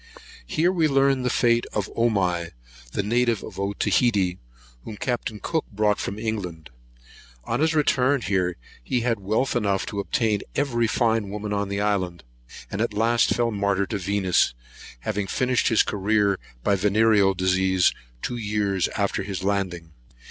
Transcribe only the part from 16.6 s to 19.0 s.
by the venereal disease, two years